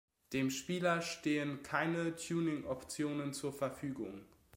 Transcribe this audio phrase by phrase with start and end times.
[0.33, 4.25] Dem Spieler stehen keine Tuning-Optionen zur Verfügung.